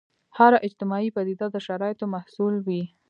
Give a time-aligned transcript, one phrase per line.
[0.37, 2.83] هره اجتماعي پدیده د شرایطو محصول وي.